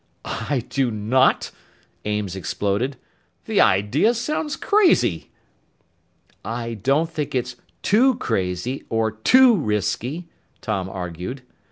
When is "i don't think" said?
6.43-7.35